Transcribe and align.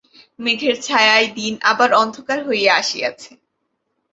মেঘের 0.39 0.75
ছায়ায় 0.81 1.27
দিন 1.37 1.53
আবার 1.71 1.89
অন্ধকার 1.93 2.39
হইয়া 2.47 2.71
আসিয়াছে। 2.75 3.31